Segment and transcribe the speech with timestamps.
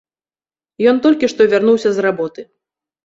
[0.91, 2.41] Ён толькі што вярнуўся з работы.